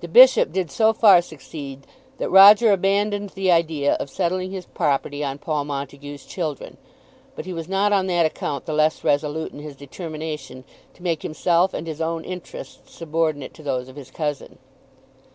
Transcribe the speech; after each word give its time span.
The 0.00 0.08
Bishop 0.08 0.50
did 0.50 0.70
so 0.70 0.94
far 0.94 1.20
succeed 1.20 1.86
that 2.16 2.30
Roger 2.30 2.72
abandoned 2.72 3.28
the 3.34 3.52
idea 3.52 3.92
of 3.96 4.08
settling 4.08 4.50
his 4.50 4.64
property 4.64 5.22
on 5.22 5.36
Paul 5.36 5.66
Montague's 5.66 6.24
children. 6.24 6.78
But 7.34 7.44
he 7.44 7.52
was 7.52 7.68
not 7.68 7.92
on 7.92 8.06
that 8.06 8.24
account 8.24 8.64
the 8.64 8.72
less 8.72 9.04
resolute 9.04 9.52
in 9.52 9.58
his 9.58 9.76
determination 9.76 10.64
to 10.94 11.02
make 11.02 11.20
himself 11.20 11.74
and 11.74 11.86
his 11.86 12.00
own 12.00 12.24
interests 12.24 12.94
subordinate 12.94 13.52
to 13.52 13.62
those 13.62 13.88
of 13.90 13.96
his 13.96 14.10
cousin. 14.10 14.56